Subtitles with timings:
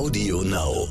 [0.00, 0.88] Audio Now.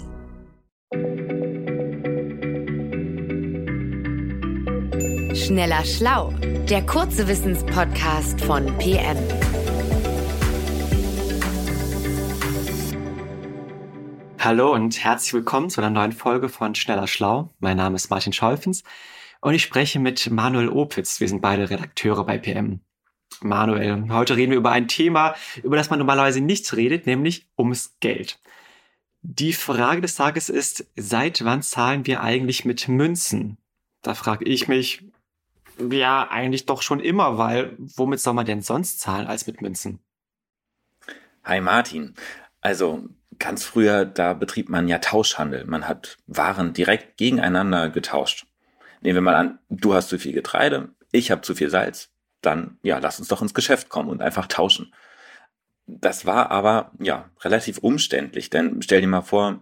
[5.33, 6.31] Schneller Schlau,
[6.69, 9.17] der kurze Wissenspodcast von PM.
[14.37, 17.49] Hallo und herzlich willkommen zu einer neuen Folge von Schneller Schlau.
[17.57, 18.83] Mein Name ist Martin Scholfens
[19.41, 21.19] und ich spreche mit Manuel Opitz.
[21.19, 22.81] Wir sind beide Redakteure bei PM.
[23.41, 25.33] Manuel, heute reden wir über ein Thema,
[25.63, 28.39] über das man normalerweise nicht redet, nämlich ums Geld.
[29.21, 33.57] Die Frage des Tages ist, seit wann zahlen wir eigentlich mit Münzen?
[34.01, 35.03] Da frage ich mich,
[35.91, 39.99] ja, eigentlich doch schon immer, weil womit soll man denn sonst zahlen als mit Münzen?
[41.43, 42.15] Hi Martin.
[42.61, 43.09] Also
[43.39, 45.65] ganz früher, da betrieb man ja Tauschhandel.
[45.65, 48.45] Man hat Waren direkt gegeneinander getauscht.
[49.01, 52.09] Nehmen wir mal an, du hast zu viel Getreide, ich habe zu viel Salz.
[52.41, 54.93] Dann, ja, lass uns doch ins Geschäft kommen und einfach tauschen.
[55.91, 59.59] Das war aber, ja, relativ umständlich, denn stell dir mal vor,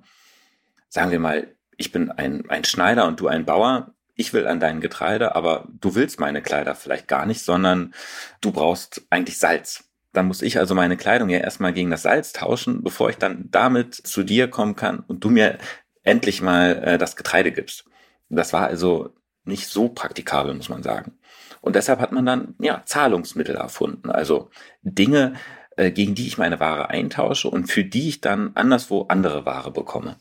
[0.90, 1.48] sagen wir mal,
[1.78, 3.94] ich bin ein, ein Schneider und du ein Bauer.
[4.16, 7.94] Ich will an dein Getreide, aber du willst meine Kleider vielleicht gar nicht, sondern
[8.42, 9.86] du brauchst eigentlich Salz.
[10.12, 13.46] Dann muss ich also meine Kleidung ja erstmal gegen das Salz tauschen, bevor ich dann
[13.52, 15.60] damit zu dir kommen kann und du mir
[16.04, 17.86] endlich mal äh, das Getreide gibst.
[18.28, 19.14] Das war also
[19.46, 21.18] nicht so praktikabel, muss man sagen.
[21.62, 24.50] Und deshalb hat man dann ja Zahlungsmittel erfunden, also
[24.82, 25.34] Dinge,
[25.78, 29.72] äh, gegen die ich meine Ware eintausche und für die ich dann anderswo andere Ware
[29.72, 30.18] bekomme.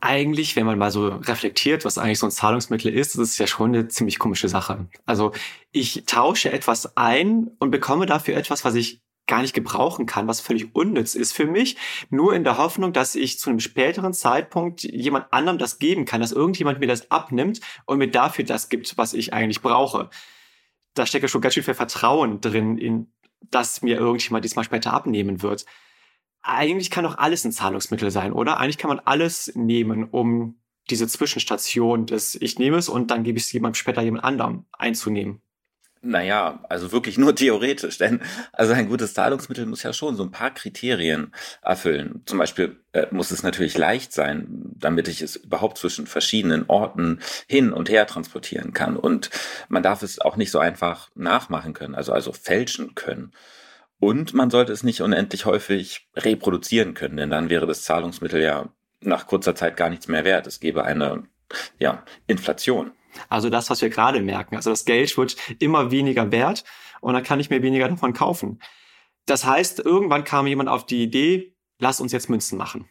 [0.00, 3.48] Eigentlich, wenn man mal so reflektiert, was eigentlich so ein Zahlungsmittel ist, das ist ja
[3.48, 4.86] schon eine ziemlich komische Sache.
[5.06, 5.32] Also
[5.72, 10.40] ich tausche etwas ein und bekomme dafür etwas, was ich gar nicht gebrauchen kann, was
[10.40, 11.76] völlig unnütz ist für mich,
[12.10, 16.20] nur in der Hoffnung, dass ich zu einem späteren Zeitpunkt jemand anderem das geben kann,
[16.20, 20.10] dass irgendjemand mir das abnimmt und mir dafür das gibt, was ich eigentlich brauche.
[20.94, 24.92] Da steckt ja schon ganz schön viel Vertrauen drin, in dass mir irgendjemand diesmal später
[24.92, 25.64] abnehmen wird.
[26.42, 28.58] Eigentlich kann doch alles ein Zahlungsmittel sein, oder?
[28.58, 33.38] Eigentlich kann man alles nehmen, um diese Zwischenstation des Ich nehme es und dann gebe
[33.38, 35.42] ich es jemandem später jemand anderem einzunehmen.
[36.00, 38.20] Naja, also wirklich nur theoretisch, denn
[38.52, 41.32] also ein gutes Zahlungsmittel muss ja schon so ein paar Kriterien
[41.62, 42.22] erfüllen.
[42.26, 47.20] Zum Beispiel äh, muss es natürlich leicht sein, damit ich es überhaupt zwischen verschiedenen Orten
[47.46, 48.96] hin und her transportieren kann.
[48.96, 49.30] Und
[49.68, 53.32] man darf es auch nicht so einfach nachmachen können, also also fälschen können.
[54.00, 58.68] Und man sollte es nicht unendlich häufig reproduzieren können, denn dann wäre das Zahlungsmittel ja
[59.00, 60.46] nach kurzer Zeit gar nichts mehr wert.
[60.46, 61.24] Es gäbe eine
[61.78, 62.92] ja, Inflation.
[63.28, 64.56] Also das, was wir gerade merken.
[64.56, 66.64] Also das Geld wird immer weniger wert
[67.00, 68.60] und dann kann ich mir weniger davon kaufen.
[69.26, 72.88] Das heißt, irgendwann kam jemand auf die Idee, lass uns jetzt Münzen machen.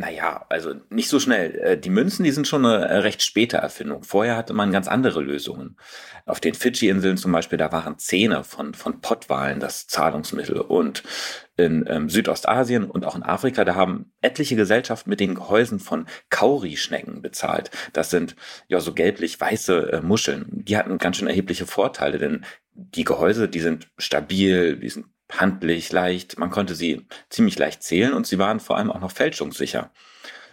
[0.00, 1.58] Naja, also nicht so schnell.
[1.58, 4.04] Äh, die Münzen, die sind schon eine äh, recht späte Erfindung.
[4.04, 5.76] Vorher hatte man ganz andere Lösungen.
[6.24, 10.60] Auf den Fidschi-Inseln zum Beispiel, da waren Zähne von, von Pottwalen das Zahlungsmittel.
[10.60, 11.02] Und
[11.56, 16.06] in ähm, Südostasien und auch in Afrika, da haben etliche Gesellschaften mit den Gehäusen von
[16.30, 17.72] Kauri-Schnecken bezahlt.
[17.92, 18.36] Das sind
[18.68, 20.46] ja so gelblich-weiße äh, Muscheln.
[20.48, 25.92] Die hatten ganz schön erhebliche Vorteile, denn die Gehäuse, die sind stabil, die sind handlich,
[25.92, 29.90] leicht, man konnte sie ziemlich leicht zählen und sie waren vor allem auch noch fälschungssicher.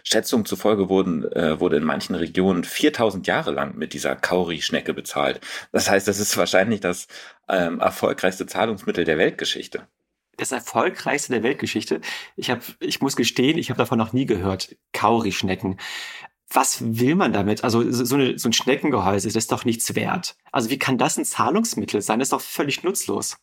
[0.08, 5.40] Schätzungen zufolge wurden, äh, wurde in manchen Regionen 4000 Jahre lang mit dieser Kauri-Schnecke bezahlt.
[5.72, 7.08] Das heißt, das ist wahrscheinlich das
[7.48, 9.88] ähm, erfolgreichste Zahlungsmittel der Weltgeschichte.
[10.36, 12.00] Das erfolgreichste der Weltgeschichte.
[12.36, 14.76] Ich habe, ich muss gestehen, ich habe davon noch nie gehört.
[14.92, 15.80] Kauri-Schnecken.
[16.52, 17.64] Was will man damit?
[17.64, 20.36] Also so, eine, so ein Schneckengehäuse, das ist doch nichts wert.
[20.52, 22.20] Also wie kann das ein Zahlungsmittel sein?
[22.20, 23.38] Das ist doch völlig nutzlos.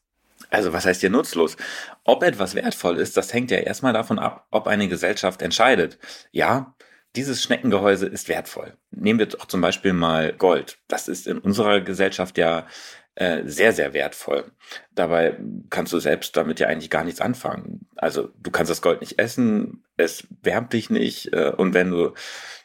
[0.53, 1.57] Also was heißt hier nutzlos?
[2.03, 5.97] Ob etwas wertvoll ist, das hängt ja erstmal davon ab, ob eine Gesellschaft entscheidet.
[6.31, 6.75] Ja,
[7.15, 8.77] dieses Schneckengehäuse ist wertvoll.
[8.91, 10.77] Nehmen wir doch zum Beispiel mal Gold.
[10.87, 12.67] Das ist in unserer Gesellschaft ja
[13.15, 14.51] äh, sehr, sehr wertvoll.
[14.93, 15.39] Dabei
[15.71, 17.87] kannst du selbst damit ja eigentlich gar nichts anfangen.
[17.95, 22.13] Also du kannst das Gold nicht essen, es wärmt dich nicht äh, und wenn du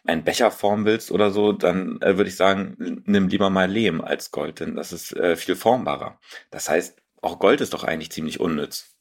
[0.05, 4.03] einen Becher formen willst oder so, dann äh, würde ich sagen, nimm lieber mal Lehm
[4.03, 6.19] als Gold, denn das ist äh, viel formbarer.
[6.51, 8.97] Das heißt, auch Gold ist doch eigentlich ziemlich unnütz.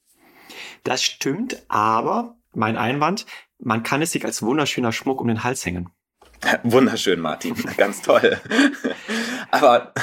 [0.84, 3.26] Das stimmt, aber mein Einwand,
[3.60, 5.90] man kann es sich als wunderschöner Schmuck um den Hals hängen.
[6.64, 7.56] Wunderschön, Martin.
[7.78, 8.40] Ganz toll.
[9.52, 9.94] aber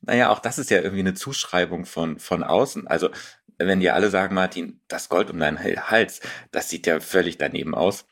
[0.00, 2.86] naja, auch das ist ja irgendwie eine Zuschreibung von, von außen.
[2.86, 3.10] Also,
[3.58, 6.20] wenn dir alle sagen, Martin, das Gold um deinen Hals,
[6.50, 8.06] das sieht ja völlig daneben aus.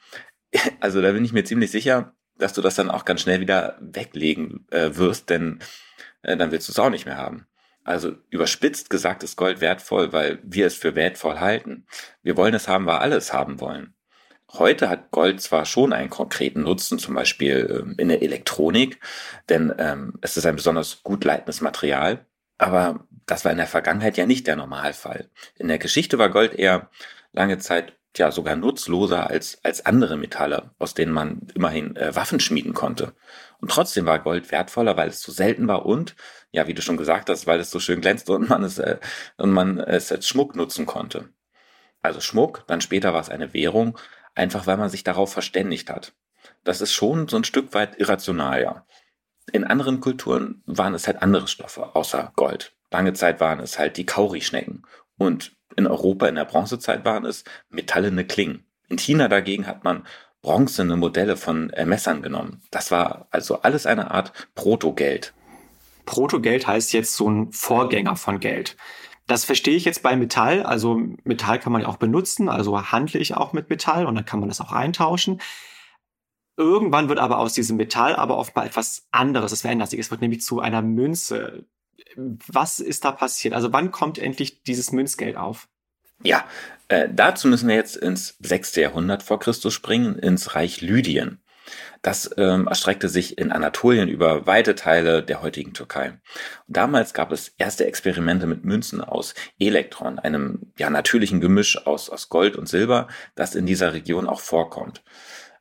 [0.80, 3.78] Also, da bin ich mir ziemlich sicher, dass du das dann auch ganz schnell wieder
[3.80, 5.60] weglegen äh, wirst, denn
[6.22, 7.46] äh, dann willst du es auch nicht mehr haben.
[7.84, 11.86] Also überspitzt gesagt ist Gold wertvoll, weil wir es für wertvoll halten.
[12.22, 13.94] Wir wollen es haben, weil alle es haben wollen.
[14.52, 18.98] Heute hat Gold zwar schon einen konkreten Nutzen, zum Beispiel ähm, in der Elektronik,
[19.48, 22.26] denn ähm, es ist ein besonders gut leitendes Material,
[22.58, 25.30] aber das war in der Vergangenheit ja nicht der Normalfall.
[25.56, 26.90] In der Geschichte war Gold eher
[27.32, 32.40] lange Zeit ja sogar nutzloser als, als andere Metalle, aus denen man immerhin äh, Waffen
[32.40, 33.14] schmieden konnte.
[33.60, 36.16] Und trotzdem war Gold wertvoller, weil es so selten war und,
[36.50, 38.98] ja, wie du schon gesagt hast, weil es so schön glänzte und man es, äh,
[39.36, 41.28] und man es als Schmuck nutzen konnte.
[42.02, 43.98] Also Schmuck, dann später war es eine Währung,
[44.34, 46.14] einfach weil man sich darauf verständigt hat.
[46.64, 48.86] Das ist schon so ein Stück weit irrational, ja.
[49.52, 52.74] In anderen Kulturen waren es halt andere Stoffe, außer Gold.
[52.90, 54.86] Lange Zeit waren es halt die Kaurischnecken.
[55.16, 58.64] Und in Europa in der Bronzezeit waren es metallene Klingen.
[58.88, 60.04] In China dagegen hat man
[60.42, 62.62] bronzene Modelle von äh, Messern genommen.
[62.70, 65.34] Das war also alles eine Art Protogeld.
[66.06, 68.76] Protogeld heißt jetzt so ein Vorgänger von Geld.
[69.26, 70.64] Das verstehe ich jetzt bei Metall.
[70.64, 72.48] Also Metall kann man ja auch benutzen.
[72.48, 75.40] Also handle ich auch mit Metall und dann kann man das auch eintauschen.
[76.56, 79.52] Irgendwann wird aber aus diesem Metall aber oft etwas anderes.
[79.52, 80.00] Es verändert sich.
[80.00, 81.64] Es wird nämlich zu einer Münze.
[82.16, 83.54] Was ist da passiert?
[83.54, 85.68] Also wann kommt endlich dieses Münzgeld auf?
[86.22, 86.44] Ja,
[86.88, 88.76] äh, dazu müssen wir jetzt ins 6.
[88.76, 91.40] Jahrhundert vor Christus springen, ins Reich Lydien.
[92.02, 96.18] Das ähm, erstreckte sich in Anatolien über weite Teile der heutigen Türkei.
[96.66, 102.28] Damals gab es erste Experimente mit Münzen aus Elektron, einem ja natürlichen Gemisch aus, aus
[102.28, 105.02] Gold und Silber, das in dieser Region auch vorkommt.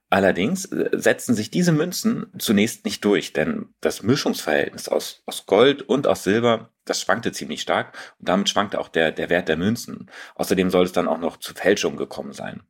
[0.09, 5.83] Allerdings äh, setzen sich diese Münzen zunächst nicht durch, denn das Mischungsverhältnis aus, aus Gold
[5.83, 9.57] und aus Silber, das schwankte ziemlich stark und damit schwankte auch der, der Wert der
[9.57, 10.09] Münzen.
[10.35, 12.63] Außerdem soll es dann auch noch zu Fälschungen gekommen sein.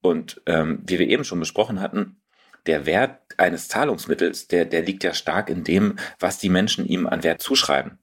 [0.00, 2.20] Und ähm, wie wir eben schon besprochen hatten,
[2.66, 7.06] der Wert eines Zahlungsmittels, der, der liegt ja stark in dem, was die Menschen ihm
[7.06, 7.98] an Wert zuschreiben.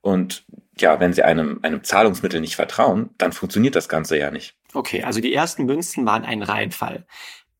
[0.00, 0.44] Und
[0.78, 4.56] ja, wenn sie einem, einem Zahlungsmittel nicht vertrauen, dann funktioniert das Ganze ja nicht.
[4.72, 7.06] Okay, also die ersten Münzen waren ein Reinfall.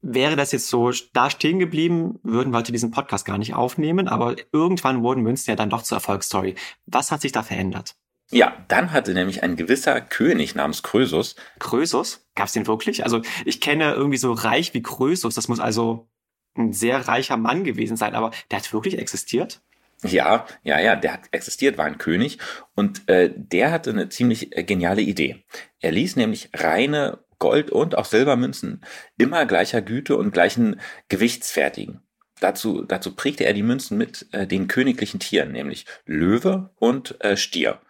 [0.06, 4.06] Wäre das jetzt so da stehen geblieben, würden wir heute diesen Podcast gar nicht aufnehmen,
[4.06, 6.56] aber irgendwann wurden Münzen ja dann doch zur Erfolgsstory.
[6.84, 7.96] Was hat sich da verändert?
[8.30, 11.36] Ja, dann hatte nämlich ein gewisser König namens Krösus.
[11.58, 12.26] Krösus?
[12.34, 13.04] Gab es den wirklich?
[13.04, 15.36] Also ich kenne irgendwie so reich wie Krösus.
[15.36, 16.06] Das muss also
[16.54, 19.62] ein sehr reicher Mann gewesen sein, aber der hat wirklich existiert?
[20.02, 22.38] Ja, ja, ja, der hat existiert, war ein König
[22.74, 25.44] und äh, der hatte eine ziemlich äh, geniale Idee.
[25.80, 28.80] Er ließ nämlich reine Gold- und auch Silbermünzen
[29.18, 30.80] immer gleicher Güte und gleichen
[31.10, 32.00] Gewichts fertigen.
[32.40, 37.36] Dazu, dazu prägte er die Münzen mit äh, den königlichen Tieren, nämlich Löwe und äh,
[37.36, 37.80] Stier.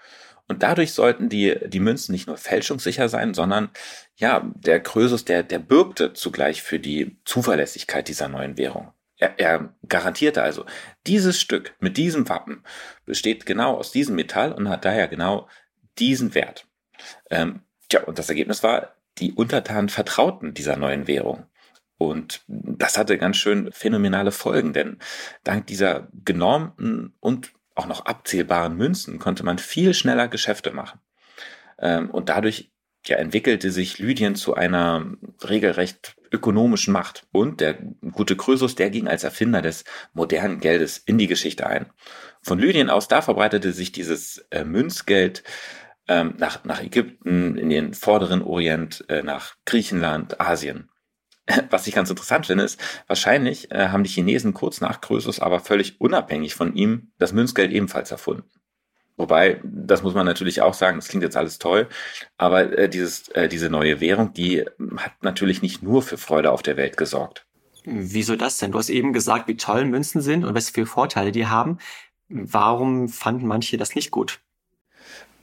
[0.48, 3.70] Und dadurch sollten die, die Münzen nicht nur fälschungssicher sein, sondern
[4.16, 8.92] ja, der Krösus, der, der bürgte zugleich für die Zuverlässigkeit dieser neuen Währung.
[9.18, 10.66] Er, er garantierte also,
[11.06, 12.64] dieses Stück mit diesem Wappen
[13.06, 15.48] besteht genau aus diesem Metall und hat daher genau
[16.00, 16.66] diesen Wert.
[17.30, 21.46] Ähm, tja, und das Ergebnis war, die Untertanen vertrauten dieser neuen Währung.
[21.96, 24.98] Und das hatte ganz schön phänomenale Folgen, denn
[25.44, 31.00] dank dieser genormten und auch noch abzählbaren Münzen konnte man viel schneller Geschäfte machen.
[31.78, 32.70] Ähm, und dadurch
[33.06, 35.04] ja, entwickelte sich Lydien zu einer
[35.42, 37.26] regelrecht ökonomischen Macht.
[37.32, 37.74] Und der
[38.12, 41.86] gute Krösus, der ging als Erfinder des modernen Geldes in die Geschichte ein.
[42.42, 45.42] Von Lydien aus, da verbreitete sich dieses äh, Münzgeld
[46.08, 50.90] ähm, nach, nach Ägypten, in den vorderen Orient, äh, nach Griechenland, Asien.
[51.70, 55.60] Was ich ganz interessant finde, ist, wahrscheinlich äh, haben die Chinesen kurz nach Krösus aber
[55.60, 58.50] völlig unabhängig von ihm das Münzgeld ebenfalls erfunden.
[59.16, 61.88] Wobei, das muss man natürlich auch sagen, das klingt jetzt alles toll,
[62.36, 64.64] aber äh, dieses, äh, diese neue Währung, die
[64.96, 67.46] hat natürlich nicht nur für Freude auf der Welt gesorgt.
[67.84, 68.72] Wieso das denn?
[68.72, 71.78] Du hast eben gesagt, wie toll Münzen sind und was für Vorteile die haben.
[72.28, 74.40] Warum fanden manche das nicht gut?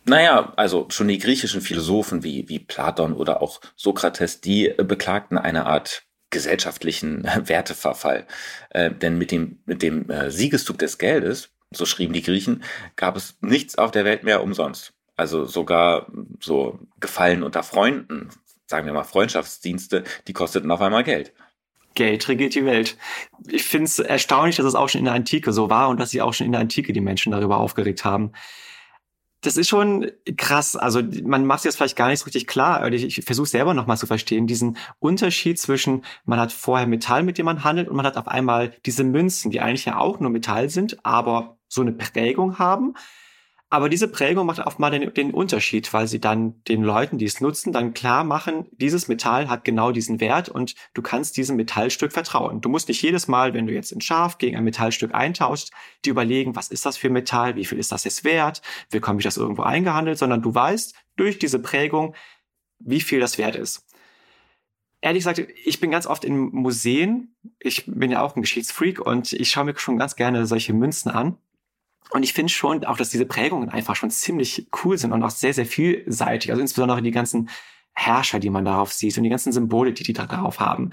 [0.05, 5.37] Naja, also schon die griechischen Philosophen wie, wie Platon oder auch Sokrates, die äh, beklagten
[5.37, 8.25] eine Art gesellschaftlichen Werteverfall.
[8.71, 12.63] Äh, denn mit dem, mit dem äh, Siegeszug des Geldes, so schrieben die Griechen,
[12.95, 14.93] gab es nichts auf der Welt mehr umsonst.
[15.15, 16.07] Also sogar
[16.39, 18.29] so Gefallen unter Freunden,
[18.65, 21.31] sagen wir mal Freundschaftsdienste, die kosteten auf einmal Geld.
[21.93, 22.97] Geld regiert die Welt.
[23.47, 26.11] Ich finde es erstaunlich, dass es auch schon in der Antike so war und dass
[26.11, 28.31] sich auch schon in der Antike die Menschen darüber aufgeregt haben
[29.41, 30.75] das ist schon krass.
[30.75, 32.87] Also man macht sich das vielleicht gar nicht so richtig klar.
[32.91, 37.37] Ich, ich versuche selber nochmal zu verstehen, diesen Unterschied zwischen, man hat vorher Metall, mit
[37.37, 40.29] dem man handelt, und man hat auf einmal diese Münzen, die eigentlich ja auch nur
[40.29, 42.93] Metall sind, aber so eine Prägung haben.
[43.73, 47.23] Aber diese Prägung macht oft mal den, den, Unterschied, weil sie dann den Leuten, die
[47.23, 51.55] es nutzen, dann klar machen, dieses Metall hat genau diesen Wert und du kannst diesem
[51.55, 52.59] Metallstück vertrauen.
[52.59, 55.71] Du musst nicht jedes Mal, wenn du jetzt ein Schaf gegen ein Metallstück eintauschst,
[56.03, 59.19] dir überlegen, was ist das für Metall, wie viel ist das jetzt wert, wie komme
[59.19, 62.13] ich das irgendwo eingehandelt, sondern du weißt durch diese Prägung,
[62.79, 63.85] wie viel das wert ist.
[64.99, 67.35] Ehrlich gesagt, ich bin ganz oft in Museen.
[67.57, 71.09] Ich bin ja auch ein Geschichtsfreak und ich schaue mir schon ganz gerne solche Münzen
[71.09, 71.37] an.
[72.09, 75.29] Und ich finde schon auch, dass diese Prägungen einfach schon ziemlich cool sind und auch
[75.29, 76.51] sehr, sehr vielseitig.
[76.51, 77.49] Also insbesondere die ganzen
[77.93, 80.91] Herrscher, die man darauf sieht und die ganzen Symbole, die die da darauf haben.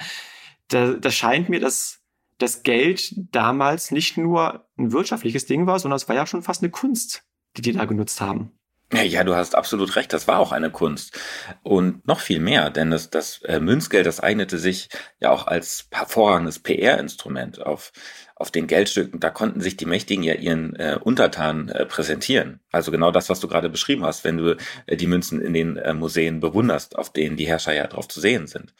[0.69, 2.01] Da, da scheint mir, dass
[2.39, 6.63] das Geld damals nicht nur ein wirtschaftliches Ding war, sondern es war ja schon fast
[6.63, 7.25] eine Kunst,
[7.57, 8.53] die die da genutzt haben.
[8.91, 11.19] Ja, du hast absolut recht, das war auch eine Kunst.
[11.63, 14.89] Und noch viel mehr, denn das, das äh, Münzgeld, das eignete sich
[15.21, 17.93] ja auch als hervorragendes PR-Instrument auf,
[18.39, 19.21] auf den Geldstücken.
[19.21, 22.61] Da konnten sich die Mächtigen ja ihren äh, Untertanen äh, präsentieren.
[22.71, 25.77] Also genau das, was du gerade beschrieben hast, wenn du äh, die Münzen in den
[25.77, 28.75] äh, Museen bewunderst, auf denen die Herrscher ja drauf zu sehen sind.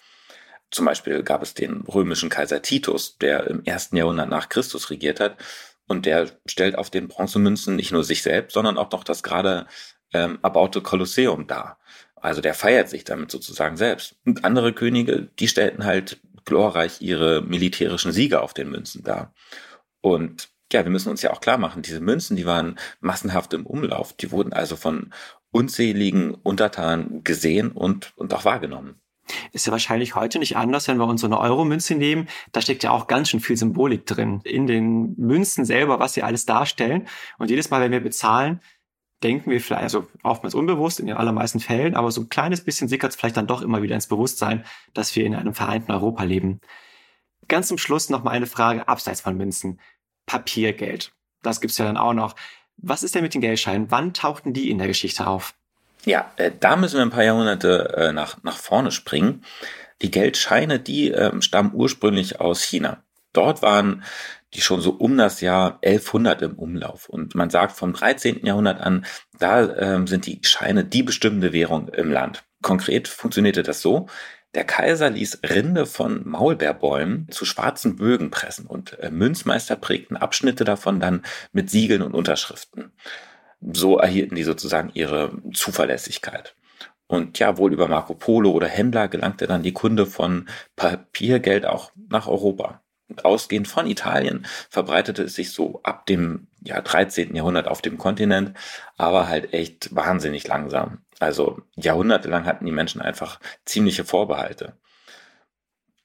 [0.71, 5.19] Zum Beispiel gab es den römischen Kaiser Titus, der im ersten Jahrhundert nach Christus regiert
[5.19, 5.37] hat.
[5.87, 9.67] Und der stellt auf den Bronzemünzen nicht nur sich selbst, sondern auch noch das gerade
[10.13, 11.79] ähm, erbaute Kolosseum dar.
[12.15, 14.17] Also der feiert sich damit sozusagen selbst.
[14.25, 19.33] Und andere Könige, die stellten halt glorreich ihre militärischen Siege auf den Münzen dar.
[20.01, 23.67] Und ja, wir müssen uns ja auch klar machen, diese Münzen, die waren massenhaft im
[23.67, 24.13] Umlauf.
[24.15, 25.13] Die wurden also von
[25.51, 29.01] unzähligen Untertanen gesehen und, und auch wahrgenommen.
[29.53, 32.29] Ist ja wahrscheinlich heute nicht anders, wenn wir uns so eine Euro-Münze nehmen.
[32.53, 34.41] Da steckt ja auch ganz schön viel Symbolik drin.
[34.45, 37.07] In den Münzen selber, was sie alles darstellen.
[37.39, 38.61] Und jedes Mal, wenn wir bezahlen,
[39.23, 42.89] denken wir vielleicht, also oftmals unbewusst in den allermeisten Fällen, aber so ein kleines bisschen
[42.89, 46.23] sickert es vielleicht dann doch immer wieder ins Bewusstsein, dass wir in einem vereinten Europa
[46.23, 46.61] leben.
[47.49, 49.81] Ganz zum Schluss noch mal eine Frage abseits von Münzen.
[50.27, 51.13] Papiergeld.
[51.43, 52.37] Das gibt's ja dann auch noch.
[52.77, 53.91] Was ist denn mit den Geldscheinen?
[53.91, 55.55] Wann tauchten die in der Geschichte auf?
[56.05, 59.45] Ja, äh, da müssen wir ein paar Jahrhunderte äh, nach, nach vorne springen.
[60.03, 63.03] Die Geldscheine, die äh, stammen ursprünglich aus China.
[63.33, 64.05] Dort waren
[64.55, 67.09] die schon so um das Jahr 1100 im Umlauf.
[67.09, 68.45] Und man sagt vom 13.
[68.47, 69.05] Jahrhundert an,
[69.39, 72.45] da ähm, sind die Scheine die bestimmende Währung im Land.
[72.63, 74.07] Konkret funktionierte das so,
[74.55, 80.65] der Kaiser ließ Rinde von Maulbeerbäumen zu schwarzen Bögen pressen und äh, Münzmeister prägten Abschnitte
[80.65, 82.93] davon dann mit Siegeln und Unterschriften.
[83.61, 86.57] So erhielten die sozusagen ihre Zuverlässigkeit.
[87.07, 91.93] Und ja, wohl über Marco Polo oder Händler gelangte dann die Kunde von Papiergeld auch
[92.09, 92.83] nach Europa
[93.23, 97.35] ausgehend von Italien verbreitete es sich so ab dem ja, 13.
[97.35, 98.57] Jahrhundert auf dem Kontinent,
[98.97, 100.99] aber halt echt wahnsinnig langsam.
[101.19, 104.77] Also jahrhundertelang hatten die Menschen einfach ziemliche Vorbehalte.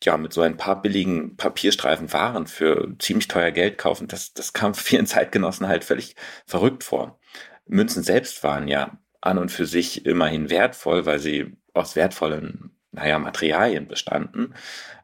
[0.03, 4.53] Ja, mit so ein paar billigen Papierstreifen Waren für ziemlich teuer Geld kaufen, das, das
[4.53, 7.19] kam vielen Zeitgenossen halt völlig verrückt vor.
[7.65, 13.19] Münzen selbst waren ja an und für sich immerhin wertvoll, weil sie aus wertvollen naja,
[13.19, 14.53] Materialien bestanden,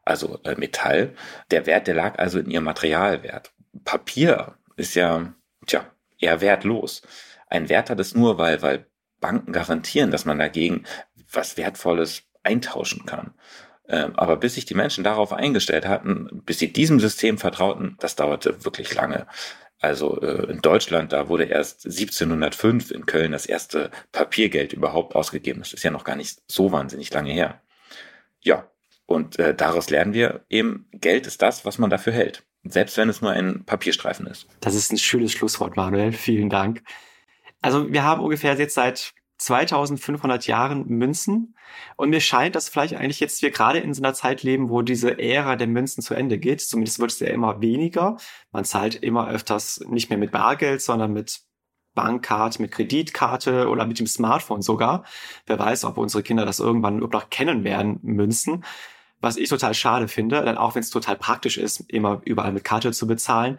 [0.04, 1.14] also äh, Metall.
[1.50, 3.52] Der Wert, der lag also in ihrem Materialwert.
[3.84, 5.34] Papier ist ja,
[5.66, 5.84] tja,
[6.18, 7.02] eher wertlos.
[7.48, 8.86] Ein Wert hat es nur, weil, weil
[9.20, 10.84] Banken garantieren, dass man dagegen
[11.32, 13.34] was Wertvolles eintauschen kann.
[13.88, 18.16] Ähm, aber bis sich die Menschen darauf eingestellt hatten, bis sie diesem System vertrauten, das
[18.16, 19.26] dauerte wirklich lange.
[19.80, 25.60] Also äh, in Deutschland, da wurde erst 1705 in Köln das erste Papiergeld überhaupt ausgegeben.
[25.60, 27.60] Das ist ja noch gar nicht so wahnsinnig lange her.
[28.40, 28.70] Ja,
[29.06, 32.44] und äh, daraus lernen wir eben, Geld ist das, was man dafür hält.
[32.62, 34.46] Selbst wenn es nur ein Papierstreifen ist.
[34.60, 36.12] Das ist ein schönes Schlusswort, Manuel.
[36.12, 36.82] Vielen Dank.
[37.60, 41.56] Also wir haben ungefähr jetzt seit 2500 Jahren Münzen.
[41.96, 44.82] Und mir scheint, dass vielleicht eigentlich jetzt wir gerade in so einer Zeit leben, wo
[44.82, 46.60] diese Ära der Münzen zu Ende geht.
[46.60, 48.18] Zumindest wird es ja immer weniger.
[48.52, 51.40] Man zahlt immer öfters nicht mehr mit Bargeld, sondern mit
[51.94, 55.04] Bankkarte, mit Kreditkarte oder mit dem Smartphone sogar.
[55.46, 58.64] Wer weiß, ob unsere Kinder das irgendwann überhaupt noch kennen werden, Münzen.
[59.20, 62.64] Was ich total schade finde, denn auch wenn es total praktisch ist, immer überall mit
[62.64, 63.58] Karte zu bezahlen,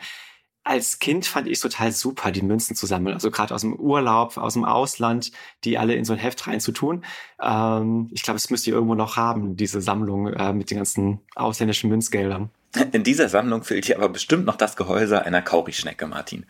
[0.64, 3.16] als Kind fand ich es total super, die Münzen zu sammeln.
[3.16, 5.32] Also gerade aus dem Urlaub, aus dem Ausland,
[5.64, 7.04] die alle in so ein Heft reinzutun.
[7.42, 11.20] Ähm, ich glaube, es müsst ihr irgendwo noch haben, diese Sammlung äh, mit den ganzen
[11.36, 12.52] ausländischen Münzgeldern.
[12.94, 16.46] In dieser Sammlung fehlt hier aber bestimmt noch das Gehäuse einer Kaurischnecke, Martin.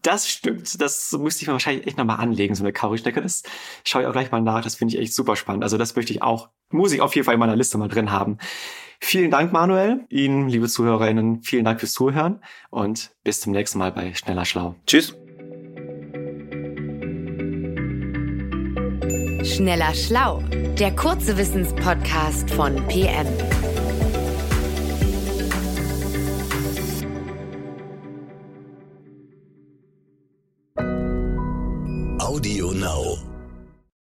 [0.00, 0.80] Das stimmt.
[0.80, 3.20] Das müsste ich mir wahrscheinlich echt nochmal anlegen, so eine Kaurischnecke.
[3.20, 3.42] Das
[3.84, 4.62] schaue ich auch gleich mal nach.
[4.62, 5.62] Das finde ich echt super spannend.
[5.62, 8.10] Also das möchte ich auch, muss ich auf jeden Fall in meiner Liste mal drin
[8.10, 8.38] haben.
[9.00, 10.06] Vielen Dank, Manuel.
[10.08, 12.40] Ihnen, liebe ZuhörerInnen, vielen Dank fürs Zuhören
[12.70, 14.76] und bis zum nächsten Mal bei Schneller Schlau.
[14.86, 15.16] Tschüss.
[19.44, 20.42] Schneller Schlau,
[20.78, 23.26] der kurze Wissenspodcast von PM.